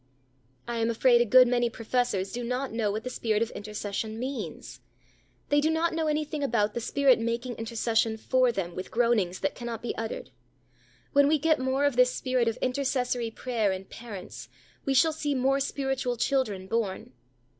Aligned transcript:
I 0.67 0.77
am 0.79 0.89
afraid 0.89 1.21
a 1.21 1.25
good 1.25 1.47
many 1.47 1.69
professors 1.69 2.31
do 2.31 2.43
not 2.43 2.71
know 2.73 2.91
what 2.91 3.03
the 3.03 3.09
Spirit 3.11 3.43
of 3.43 3.51
intercession 3.51 4.17
means. 4.17 4.81
They 5.49 5.61
do 5.61 5.69
not 5.69 5.93
know 5.93 6.07
anything 6.07 6.43
about 6.43 6.73
the 6.73 6.79
Spirit 6.81 7.19
making 7.19 7.53
intercession 7.57 8.17
for 8.17 8.51
them 8.51 8.73
with 8.73 8.89
groanings 8.89 9.41
that 9.41 9.53
cannot 9.53 9.83
be 9.83 9.95
uttered. 9.97 10.31
When 11.13 11.27
we 11.27 11.37
get 11.37 11.59
more 11.59 11.85
of 11.85 11.97
this 11.97 12.11
Spirit 12.11 12.47
of 12.47 12.57
intercessory 12.63 13.29
prayer 13.29 13.71
in 13.71 13.85
parents, 13.85 14.49
we 14.85 14.95
shall 14.95 15.13
see 15.13 15.35
more 15.35 15.59
spiritual 15.59 16.17
children 16.17 16.65
born. 16.65 17.13